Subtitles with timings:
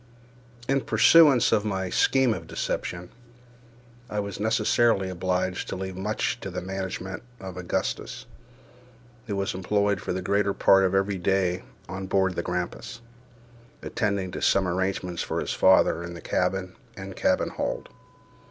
[0.67, 3.11] In pursuance of my scheme of deception,
[4.09, 8.25] I was necessarily obliged to leave much to the management of Augustus,
[9.27, 12.99] who was employed for the greater part of every day on board the Grampus,
[13.83, 17.89] attending to some arrangements for his father in the cabin and cabin hold.